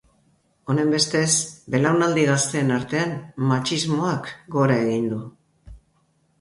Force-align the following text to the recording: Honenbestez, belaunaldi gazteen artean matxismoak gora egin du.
Honenbestez, 0.73 1.29
belaunaldi 1.75 2.25
gazteen 2.31 2.75
artean 2.79 3.15
matxismoak 3.53 4.33
gora 4.59 4.83
egin 4.89 5.09
du. 5.15 5.25